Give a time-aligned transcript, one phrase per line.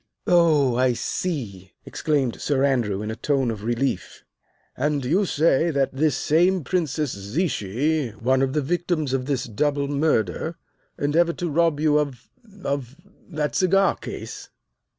[0.25, 4.23] "Oh, I see," exclaimed Sir Andrew in a tone of relief.
[4.75, 9.87] "And you say that this same Princess Zichy, one of the victims of this double
[9.87, 10.55] murder,
[10.97, 12.31] endeavored to rob you of
[12.63, 12.95] of
[13.29, 14.49] that cigar case."